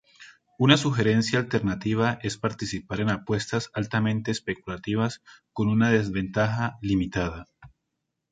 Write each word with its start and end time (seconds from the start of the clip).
Una 0.57 0.77
sugerencia 0.77 1.37
alternativa 1.37 2.17
es 2.23 2.35
participar 2.39 3.01
en 3.01 3.11
apuestas 3.11 3.69
altamente 3.75 4.31
especulativas 4.31 5.21
con 5.53 5.69
una 5.69 5.91
desventaja 5.91 6.79
limitada. 6.81 7.45